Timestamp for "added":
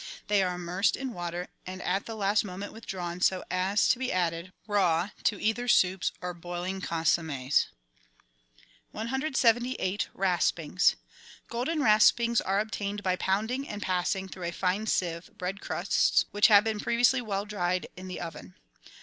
4.11-4.51